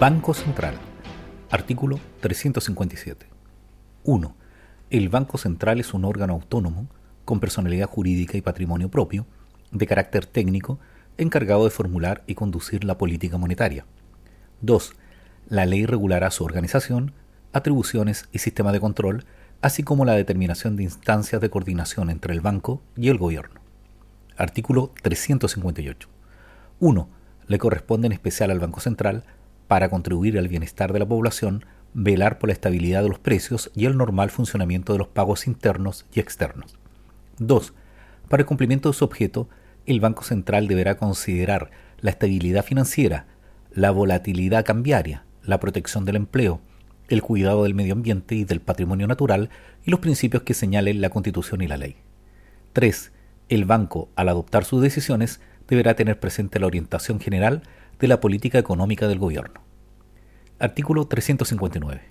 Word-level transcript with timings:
Banco 0.00 0.32
Central. 0.32 0.76
Artículo 1.50 2.00
357. 2.20 3.26
1. 4.04 4.34
El 4.88 5.10
Banco 5.10 5.36
Central 5.36 5.78
es 5.78 5.92
un 5.92 6.06
órgano 6.06 6.32
autónomo, 6.32 6.86
con 7.26 7.38
personalidad 7.38 7.86
jurídica 7.86 8.38
y 8.38 8.40
patrimonio 8.40 8.88
propio, 8.88 9.26
de 9.72 9.86
carácter 9.86 10.24
técnico, 10.24 10.78
encargado 11.18 11.64
de 11.64 11.70
formular 11.70 12.22
y 12.26 12.34
conducir 12.34 12.84
la 12.84 12.96
política 12.96 13.36
monetaria. 13.36 13.84
2. 14.62 14.94
La 15.50 15.66
ley 15.66 15.84
regulará 15.84 16.30
su 16.30 16.44
organización, 16.44 17.12
atribuciones 17.52 18.26
y 18.32 18.38
sistema 18.38 18.72
de 18.72 18.80
control, 18.80 19.26
así 19.60 19.82
como 19.82 20.06
la 20.06 20.14
determinación 20.14 20.76
de 20.76 20.84
instancias 20.84 21.42
de 21.42 21.50
coordinación 21.50 22.08
entre 22.08 22.32
el 22.32 22.40
banco 22.40 22.80
y 22.96 23.10
el 23.10 23.18
gobierno. 23.18 23.60
Artículo 24.38 24.94
358. 25.02 26.08
1. 26.78 27.08
Le 27.48 27.58
corresponde 27.58 28.06
en 28.06 28.12
especial 28.12 28.50
al 28.50 28.60
Banco 28.60 28.80
Central 28.80 29.24
para 29.70 29.88
contribuir 29.88 30.36
al 30.36 30.48
bienestar 30.48 30.92
de 30.92 30.98
la 30.98 31.06
población, 31.06 31.64
velar 31.94 32.40
por 32.40 32.48
la 32.48 32.54
estabilidad 32.54 33.04
de 33.04 33.08
los 33.08 33.20
precios 33.20 33.70
y 33.72 33.84
el 33.84 33.96
normal 33.96 34.30
funcionamiento 34.30 34.92
de 34.92 34.98
los 34.98 35.06
pagos 35.06 35.46
internos 35.46 36.06
y 36.12 36.18
externos. 36.18 36.76
2. 37.38 37.72
Para 38.28 38.40
el 38.40 38.48
cumplimiento 38.48 38.88
de 38.88 38.94
su 38.94 39.04
objeto, 39.04 39.48
el 39.86 40.00
Banco 40.00 40.24
Central 40.24 40.66
deberá 40.66 40.96
considerar 40.96 41.70
la 42.00 42.10
estabilidad 42.10 42.64
financiera, 42.64 43.26
la 43.70 43.92
volatilidad 43.92 44.64
cambiaria, 44.64 45.24
la 45.44 45.60
protección 45.60 46.04
del 46.04 46.16
empleo, 46.16 46.60
el 47.06 47.22
cuidado 47.22 47.62
del 47.62 47.76
medio 47.76 47.92
ambiente 47.92 48.34
y 48.34 48.42
del 48.42 48.60
patrimonio 48.60 49.06
natural 49.06 49.50
y 49.84 49.92
los 49.92 50.00
principios 50.00 50.42
que 50.42 50.54
señalen 50.54 51.00
la 51.00 51.10
Constitución 51.10 51.62
y 51.62 51.68
la 51.68 51.76
ley. 51.76 51.94
3. 52.72 53.12
El 53.48 53.66
banco, 53.66 54.08
al 54.16 54.30
adoptar 54.30 54.64
sus 54.64 54.82
decisiones, 54.82 55.40
deberá 55.68 55.94
tener 55.94 56.18
presente 56.18 56.58
la 56.58 56.66
orientación 56.66 57.20
general 57.20 57.62
de 58.00 58.08
la 58.08 58.20
política 58.20 58.58
económica 58.58 59.06
del 59.08 59.18
gobierno. 59.18 59.60
Artículo 60.58 61.06
359. 61.06 62.02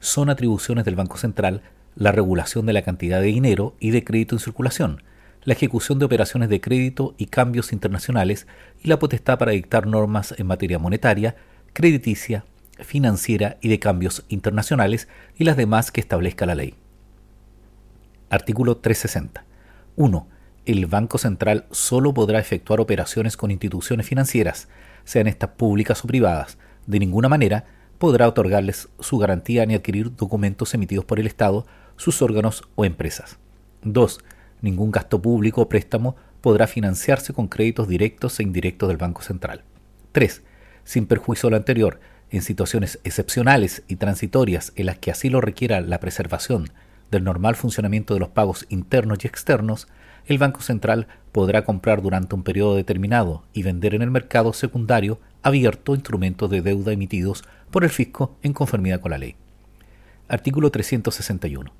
Son 0.00 0.28
atribuciones 0.28 0.84
del 0.84 0.96
Banco 0.96 1.16
Central 1.16 1.62
la 1.94 2.12
regulación 2.12 2.66
de 2.66 2.72
la 2.72 2.82
cantidad 2.82 3.20
de 3.20 3.26
dinero 3.26 3.74
y 3.80 3.90
de 3.90 4.04
crédito 4.04 4.34
en 4.34 4.40
circulación, 4.40 5.02
la 5.44 5.54
ejecución 5.54 5.98
de 5.98 6.04
operaciones 6.04 6.48
de 6.48 6.60
crédito 6.60 7.14
y 7.18 7.26
cambios 7.26 7.72
internacionales 7.72 8.46
y 8.82 8.88
la 8.88 8.98
potestad 8.98 9.38
para 9.38 9.52
dictar 9.52 9.86
normas 9.86 10.34
en 10.36 10.46
materia 10.46 10.78
monetaria, 10.78 11.36
crediticia, 11.72 12.44
financiera 12.78 13.58
y 13.60 13.68
de 13.68 13.78
cambios 13.78 14.24
internacionales 14.28 15.08
y 15.36 15.44
las 15.44 15.56
demás 15.56 15.92
que 15.92 16.00
establezca 16.00 16.46
la 16.46 16.54
ley. 16.54 16.74
Artículo 18.30 18.76
360. 18.76 19.44
1. 19.96 20.26
El 20.70 20.86
Banco 20.86 21.18
Central 21.18 21.66
solo 21.72 22.14
podrá 22.14 22.38
efectuar 22.38 22.78
operaciones 22.78 23.36
con 23.36 23.50
instituciones 23.50 24.06
financieras, 24.06 24.68
sean 25.02 25.26
estas 25.26 25.50
públicas 25.50 26.04
o 26.04 26.06
privadas, 26.06 26.58
de 26.86 27.00
ninguna 27.00 27.28
manera 27.28 27.64
podrá 27.98 28.28
otorgarles 28.28 28.88
su 29.00 29.18
garantía 29.18 29.66
ni 29.66 29.74
adquirir 29.74 30.14
documentos 30.14 30.72
emitidos 30.72 31.04
por 31.04 31.18
el 31.18 31.26
Estado, 31.26 31.66
sus 31.96 32.22
órganos 32.22 32.62
o 32.76 32.84
empresas. 32.84 33.38
2. 33.82 34.20
Ningún 34.60 34.92
gasto 34.92 35.20
público 35.20 35.62
o 35.62 35.68
préstamo 35.68 36.14
podrá 36.40 36.68
financiarse 36.68 37.32
con 37.32 37.48
créditos 37.48 37.88
directos 37.88 38.38
e 38.38 38.44
indirectos 38.44 38.88
del 38.90 38.96
Banco 38.96 39.22
Central. 39.22 39.64
3. 40.12 40.44
Sin 40.84 41.06
perjuicio 41.06 41.48
de 41.48 41.50
lo 41.50 41.56
anterior, 41.56 41.98
en 42.30 42.42
situaciones 42.42 43.00
excepcionales 43.02 43.82
y 43.88 43.96
transitorias 43.96 44.72
en 44.76 44.86
las 44.86 45.00
que 45.00 45.10
así 45.10 45.30
lo 45.30 45.40
requiera 45.40 45.80
la 45.80 45.98
preservación 45.98 46.70
del 47.10 47.24
normal 47.24 47.56
funcionamiento 47.56 48.14
de 48.14 48.20
los 48.20 48.28
pagos 48.28 48.66
internos 48.68 49.18
y 49.22 49.26
externos, 49.26 49.88
el 50.26 50.38
Banco 50.38 50.60
Central 50.60 51.08
podrá 51.32 51.64
comprar 51.64 52.02
durante 52.02 52.34
un 52.34 52.42
periodo 52.42 52.76
determinado 52.76 53.44
y 53.52 53.62
vender 53.62 53.94
en 53.94 54.02
el 54.02 54.10
mercado 54.10 54.52
secundario 54.52 55.18
abierto 55.42 55.94
instrumentos 55.94 56.50
de 56.50 56.62
deuda 56.62 56.92
emitidos 56.92 57.44
por 57.70 57.84
el 57.84 57.90
fisco 57.90 58.36
en 58.42 58.52
conformidad 58.52 59.00
con 59.00 59.10
la 59.10 59.18
ley. 59.18 59.36
Artículo 60.28 60.70
361. 60.70 61.72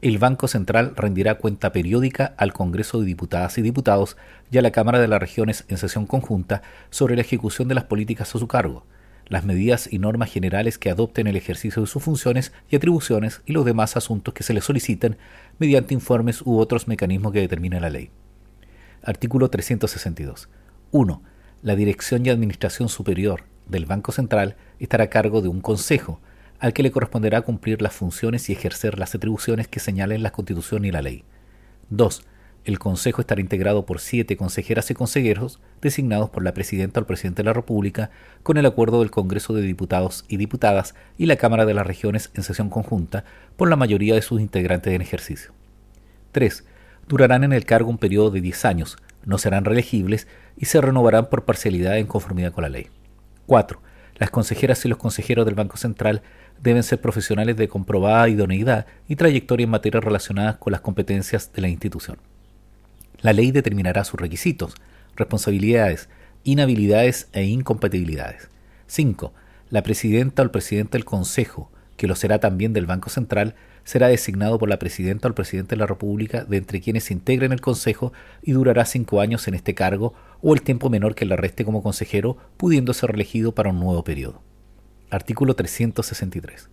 El 0.00 0.18
Banco 0.18 0.46
Central 0.46 0.92
rendirá 0.94 1.38
cuenta 1.38 1.72
periódica 1.72 2.34
al 2.36 2.52
Congreso 2.52 3.00
de 3.00 3.06
Diputadas 3.06 3.58
y 3.58 3.62
Diputados 3.62 4.16
y 4.48 4.58
a 4.58 4.62
la 4.62 4.70
Cámara 4.70 5.00
de 5.00 5.08
las 5.08 5.18
Regiones 5.18 5.64
en 5.68 5.76
sesión 5.76 6.06
conjunta 6.06 6.62
sobre 6.90 7.16
la 7.16 7.22
ejecución 7.22 7.66
de 7.66 7.74
las 7.74 7.84
políticas 7.84 8.32
a 8.32 8.38
su 8.38 8.46
cargo, 8.46 8.84
las 9.28 9.44
medidas 9.44 9.88
y 9.92 9.98
normas 9.98 10.32
generales 10.32 10.78
que 10.78 10.90
adopten 10.90 11.26
el 11.26 11.36
ejercicio 11.36 11.82
de 11.82 11.88
sus 11.88 12.02
funciones 12.02 12.52
y 12.70 12.76
atribuciones 12.76 13.42
y 13.46 13.52
los 13.52 13.64
demás 13.64 13.96
asuntos 13.96 14.34
que 14.34 14.42
se 14.42 14.54
le 14.54 14.60
soliciten 14.60 15.18
mediante 15.58 15.94
informes 15.94 16.42
u 16.42 16.58
otros 16.58 16.88
mecanismos 16.88 17.32
que 17.32 17.40
determine 17.40 17.80
la 17.80 17.90
ley. 17.90 18.10
Artículo 19.02 19.50
362. 19.50 20.48
1. 20.90 21.22
La 21.62 21.76
dirección 21.76 22.24
y 22.24 22.30
administración 22.30 22.88
superior 22.88 23.44
del 23.66 23.86
Banco 23.86 24.12
Central 24.12 24.56
estará 24.78 25.04
a 25.04 25.10
cargo 25.10 25.42
de 25.42 25.48
un 25.48 25.60
consejo, 25.60 26.20
al 26.58 26.72
que 26.72 26.82
le 26.82 26.90
corresponderá 26.90 27.42
cumplir 27.42 27.82
las 27.82 27.94
funciones 27.94 28.48
y 28.48 28.52
ejercer 28.52 28.98
las 28.98 29.14
atribuciones 29.14 29.68
que 29.68 29.80
señalen 29.80 30.22
la 30.22 30.32
Constitución 30.32 30.84
y 30.84 30.90
la 30.90 31.02
ley. 31.02 31.24
2 31.90 32.22
el 32.68 32.78
Consejo 32.78 33.22
estará 33.22 33.40
integrado 33.40 33.86
por 33.86 33.98
siete 33.98 34.36
consejeras 34.36 34.90
y 34.90 34.94
consejeros 34.94 35.58
designados 35.80 36.28
por 36.28 36.44
la 36.44 36.52
Presidenta 36.52 37.00
o 37.00 37.02
el 37.02 37.06
Presidente 37.06 37.42
de 37.42 37.46
la 37.46 37.54
República 37.54 38.10
con 38.42 38.58
el 38.58 38.66
acuerdo 38.66 39.00
del 39.00 39.10
Congreso 39.10 39.54
de 39.54 39.62
Diputados 39.62 40.26
y 40.28 40.36
Diputadas 40.36 40.94
y 41.16 41.24
la 41.24 41.36
Cámara 41.36 41.64
de 41.64 41.72
las 41.72 41.86
Regiones 41.86 42.30
en 42.34 42.42
sesión 42.42 42.68
conjunta 42.68 43.24
por 43.56 43.70
la 43.70 43.76
mayoría 43.76 44.14
de 44.14 44.20
sus 44.20 44.42
integrantes 44.42 44.92
en 44.92 45.00
ejercicio. 45.00 45.52
3. 46.32 46.66
Durarán 47.08 47.42
en 47.42 47.54
el 47.54 47.64
cargo 47.64 47.88
un 47.88 47.96
periodo 47.96 48.30
de 48.30 48.42
10 48.42 48.66
años, 48.66 48.98
no 49.24 49.38
serán 49.38 49.64
reelegibles 49.64 50.28
y 50.58 50.66
se 50.66 50.82
renovarán 50.82 51.30
por 51.30 51.46
parcialidad 51.46 51.96
en 51.96 52.06
conformidad 52.06 52.52
con 52.52 52.62
la 52.62 52.68
ley. 52.68 52.88
4. 53.46 53.80
Las 54.16 54.28
consejeras 54.28 54.84
y 54.84 54.88
los 54.88 54.98
consejeros 54.98 55.46
del 55.46 55.54
Banco 55.54 55.78
Central 55.78 56.20
deben 56.60 56.82
ser 56.82 57.00
profesionales 57.00 57.56
de 57.56 57.68
comprobada 57.68 58.28
idoneidad 58.28 58.84
y 59.08 59.16
trayectoria 59.16 59.64
en 59.64 59.70
materias 59.70 60.04
relacionadas 60.04 60.56
con 60.56 60.72
las 60.72 60.82
competencias 60.82 61.50
de 61.54 61.62
la 61.62 61.68
institución. 61.68 62.18
La 63.20 63.32
ley 63.32 63.50
determinará 63.50 64.04
sus 64.04 64.20
requisitos, 64.20 64.74
responsabilidades, 65.16 66.08
inhabilidades 66.44 67.28
e 67.32 67.44
incompatibilidades. 67.44 68.48
5. 68.86 69.32
La 69.70 69.82
presidenta 69.82 70.42
o 70.42 70.44
el 70.44 70.52
presidente 70.52 70.92
del 70.92 71.04
Consejo, 71.04 71.70
que 71.96 72.06
lo 72.06 72.14
será 72.14 72.38
también 72.38 72.72
del 72.72 72.86
Banco 72.86 73.10
Central, 73.10 73.56
será 73.82 74.06
designado 74.06 74.58
por 74.58 74.68
la 74.68 74.78
presidenta 74.78 75.26
o 75.26 75.30
el 75.30 75.34
presidente 75.34 75.70
de 75.70 75.80
la 75.80 75.86
República 75.86 76.44
de 76.44 76.58
entre 76.58 76.80
quienes 76.80 77.04
se 77.04 77.12
integren 77.12 77.50
el 77.50 77.60
Consejo 77.60 78.12
y 78.40 78.52
durará 78.52 78.84
cinco 78.84 79.20
años 79.20 79.48
en 79.48 79.54
este 79.54 79.74
cargo 79.74 80.14
o 80.40 80.54
el 80.54 80.62
tiempo 80.62 80.88
menor 80.88 81.16
que 81.16 81.26
le 81.26 81.36
reste 81.36 81.64
como 81.64 81.82
consejero, 81.82 82.36
pudiendo 82.56 82.94
ser 82.94 83.10
reelegido 83.10 83.52
para 83.52 83.70
un 83.70 83.80
nuevo 83.80 84.04
periodo. 84.04 84.42
Artículo 85.10 85.54
363. 85.54 86.70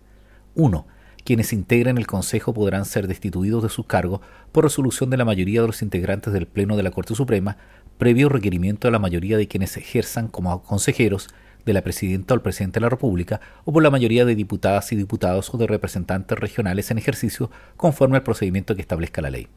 1 0.54 0.86
quienes 1.26 1.52
integren 1.52 1.98
el 1.98 2.06
Consejo 2.06 2.54
podrán 2.54 2.84
ser 2.84 3.08
destituidos 3.08 3.64
de 3.64 3.68
sus 3.68 3.84
cargos 3.84 4.20
por 4.52 4.62
resolución 4.62 5.10
de 5.10 5.16
la 5.16 5.24
mayoría 5.24 5.60
de 5.60 5.66
los 5.66 5.82
integrantes 5.82 6.32
del 6.32 6.46
Pleno 6.46 6.76
de 6.76 6.84
la 6.84 6.92
Corte 6.92 7.16
Suprema, 7.16 7.58
previo 7.98 8.28
requerimiento 8.28 8.86
de 8.86 8.92
la 8.92 9.00
mayoría 9.00 9.36
de 9.36 9.48
quienes 9.48 9.76
ejerzan 9.76 10.28
como 10.28 10.62
consejeros 10.62 11.28
de 11.64 11.72
la 11.72 11.82
Presidenta 11.82 12.32
o 12.32 12.36
el 12.36 12.42
Presidente 12.42 12.78
de 12.78 12.82
la 12.82 12.90
República, 12.90 13.40
o 13.64 13.72
por 13.72 13.82
la 13.82 13.90
mayoría 13.90 14.24
de 14.24 14.36
diputadas 14.36 14.92
y 14.92 14.96
diputados 14.96 15.52
o 15.52 15.58
de 15.58 15.66
representantes 15.66 16.38
regionales 16.38 16.92
en 16.92 16.98
ejercicio, 16.98 17.50
conforme 17.76 18.16
al 18.16 18.22
procedimiento 18.22 18.76
que 18.76 18.82
establezca 18.82 19.20
la 19.20 19.30
ley. 19.30 19.48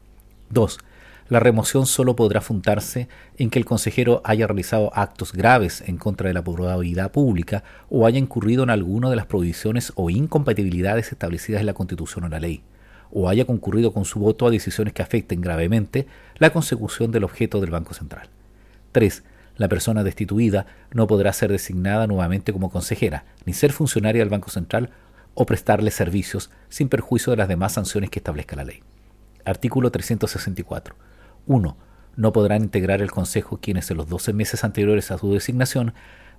2 0.50 0.78
la 1.30 1.38
remoción 1.38 1.86
solo 1.86 2.16
podrá 2.16 2.40
fundarse 2.40 3.08
en 3.38 3.50
que 3.50 3.60
el 3.60 3.64
consejero 3.64 4.20
haya 4.24 4.48
realizado 4.48 4.90
actos 4.94 5.32
graves 5.32 5.82
en 5.86 5.96
contra 5.96 6.26
de 6.26 6.34
la 6.34 6.42
probabilidad 6.42 7.12
pública 7.12 7.62
o 7.88 8.04
haya 8.04 8.18
incurrido 8.18 8.64
en 8.64 8.70
alguna 8.70 9.08
de 9.08 9.16
las 9.16 9.26
prohibiciones 9.26 9.92
o 9.94 10.10
incompatibilidades 10.10 11.12
establecidas 11.12 11.60
en 11.60 11.66
la 11.66 11.72
Constitución 11.72 12.24
o 12.24 12.28
la 12.28 12.40
ley, 12.40 12.64
o 13.12 13.28
haya 13.28 13.44
concurrido 13.44 13.92
con 13.92 14.04
su 14.04 14.18
voto 14.18 14.44
a 14.44 14.50
decisiones 14.50 14.92
que 14.92 15.02
afecten 15.02 15.40
gravemente 15.40 16.08
la 16.36 16.50
consecución 16.50 17.12
del 17.12 17.22
objeto 17.22 17.60
del 17.60 17.70
Banco 17.70 17.94
Central. 17.94 18.28
3. 18.90 19.22
La 19.56 19.68
persona 19.68 20.02
destituida 20.02 20.66
no 20.92 21.06
podrá 21.06 21.32
ser 21.32 21.52
designada 21.52 22.08
nuevamente 22.08 22.52
como 22.52 22.70
consejera, 22.70 23.24
ni 23.44 23.52
ser 23.52 23.72
funcionaria 23.72 24.20
del 24.20 24.30
Banco 24.30 24.50
Central 24.50 24.90
o 25.34 25.46
prestarle 25.46 25.92
servicios 25.92 26.50
sin 26.68 26.88
perjuicio 26.88 27.30
de 27.30 27.36
las 27.36 27.46
demás 27.46 27.74
sanciones 27.74 28.10
que 28.10 28.18
establezca 28.18 28.56
la 28.56 28.64
ley. 28.64 28.82
Artículo 29.44 29.92
364. 29.92 30.96
1. 31.50 31.76
No 32.16 32.32
podrán 32.32 32.62
integrar 32.62 33.02
el 33.02 33.10
Consejo 33.10 33.58
quienes 33.60 33.90
en 33.90 33.96
los 33.96 34.08
12 34.08 34.32
meses 34.32 34.62
anteriores 34.62 35.10
a 35.10 35.18
su 35.18 35.32
designación 35.32 35.94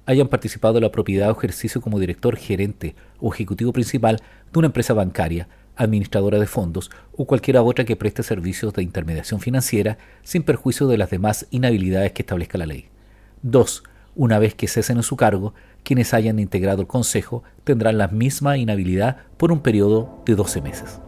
hayan 0.05 0.29
participado 0.29 0.77
en 0.77 0.83
la 0.83 0.91
propiedad 0.91 1.29
o 1.29 1.37
ejercicio 1.37 1.81
como 1.81 1.99
director, 1.99 2.37
gerente 2.37 2.95
o 3.19 3.33
ejecutivo 3.33 3.73
principal 3.73 4.21
de 4.53 4.59
una 4.59 4.67
empresa 4.67 4.93
bancaria, 4.93 5.49
administradora 5.75 6.39
de 6.39 6.47
fondos 6.47 6.91
o 7.11 7.25
cualquiera 7.25 7.61
otra 7.61 7.83
que 7.83 7.97
preste 7.97 8.23
servicios 8.23 8.73
de 8.73 8.83
intermediación 8.83 9.41
financiera 9.41 9.97
sin 10.23 10.43
perjuicio 10.43 10.87
de 10.87 10.97
las 10.97 11.09
demás 11.09 11.45
inhabilidades 11.51 12.13
que 12.13 12.21
establezca 12.21 12.57
la 12.57 12.65
ley. 12.65 12.87
2. 13.41 13.83
Una 14.15 14.39
vez 14.39 14.55
que 14.55 14.69
cesen 14.69 14.95
en 14.97 15.03
su 15.03 15.17
cargo, 15.17 15.53
quienes 15.83 16.13
hayan 16.13 16.39
integrado 16.39 16.81
el 16.81 16.87
Consejo 16.87 17.43
tendrán 17.65 17.97
la 17.97 18.07
misma 18.07 18.57
inhabilidad 18.57 19.17
por 19.35 19.51
un 19.51 19.59
periodo 19.59 20.21
de 20.25 20.35
12 20.35 20.61
meses. 20.61 21.01